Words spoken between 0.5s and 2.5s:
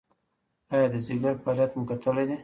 ایا د ځیګر فعالیت مو کتلی دی؟